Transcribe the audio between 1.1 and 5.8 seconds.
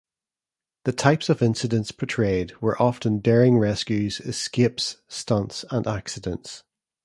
of incidents portrayed were often daring rescues, escapes, stunts,